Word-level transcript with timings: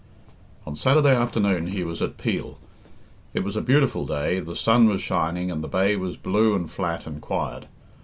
On 0.65 0.75
Saturday 0.75 1.15
afternoon 1.15 1.67
he 1.67 1.83
was 1.83 2.01
at 2.01 2.17
Peel. 2.17 2.57
It 3.35 3.43
was 3.43 3.55
a 3.55 3.61
beautiful 3.61 4.07
day; 4.07 4.39
the 4.39 4.55
sun 4.55 4.89
was 4.89 4.99
shining, 4.99 5.51
and 5.51 5.63
the 5.63 5.67
bay 5.67 5.95
was 5.95 6.17
blue 6.17 6.55
and 6.55 6.67
flat 6.67 7.05
and 7.05 7.21
quiet. 7.21 7.67